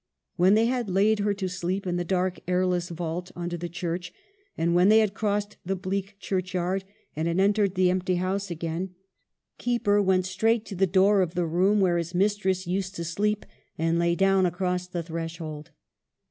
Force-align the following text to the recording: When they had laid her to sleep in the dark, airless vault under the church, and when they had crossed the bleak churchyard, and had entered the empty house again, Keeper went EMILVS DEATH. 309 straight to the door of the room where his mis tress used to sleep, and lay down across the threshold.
When 0.35 0.55
they 0.55 0.65
had 0.65 0.89
laid 0.89 1.19
her 1.19 1.33
to 1.35 1.47
sleep 1.47 1.85
in 1.85 1.95
the 1.95 2.03
dark, 2.03 2.39
airless 2.47 2.89
vault 2.89 3.31
under 3.35 3.55
the 3.55 3.69
church, 3.69 4.11
and 4.57 4.73
when 4.73 4.89
they 4.89 4.97
had 4.97 5.13
crossed 5.13 5.57
the 5.63 5.75
bleak 5.75 6.15
churchyard, 6.19 6.85
and 7.15 7.27
had 7.27 7.39
entered 7.39 7.75
the 7.75 7.91
empty 7.91 8.15
house 8.15 8.49
again, 8.49 8.95
Keeper 9.59 10.01
went 10.01 10.23
EMILVS 10.25 10.29
DEATH. 10.33 10.39
309 10.39 10.57
straight 10.57 10.65
to 10.69 10.75
the 10.75 10.91
door 10.91 11.21
of 11.21 11.35
the 11.35 11.45
room 11.45 11.79
where 11.81 11.99
his 11.99 12.15
mis 12.15 12.35
tress 12.35 12.65
used 12.65 12.95
to 12.95 13.03
sleep, 13.03 13.45
and 13.77 13.99
lay 13.99 14.15
down 14.15 14.47
across 14.47 14.87
the 14.87 15.03
threshold. 15.03 15.69